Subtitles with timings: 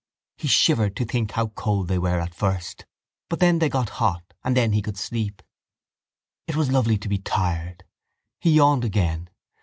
[0.39, 2.87] He shivered to think how cold they were first.
[3.29, 5.43] But then they got hot and then he could sleep.
[6.47, 7.83] It was lovely to be tired.
[8.39, 9.29] He yawned again.